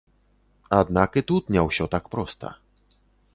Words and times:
Аднак 0.77 1.19
і 1.21 1.23
тут 1.33 1.51
не 1.57 1.61
ўсё 1.67 1.85
так 1.93 2.09
проста. 2.17 2.53